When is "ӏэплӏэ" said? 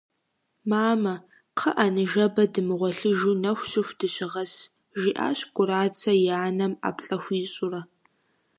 6.79-7.17